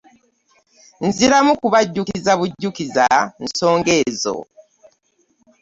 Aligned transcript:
Nziramu 1.05 1.51
kubajjukiza 1.61 2.31
bujjukiza 2.39 3.05
nsonga 3.45 3.91
ezo. 4.03 4.35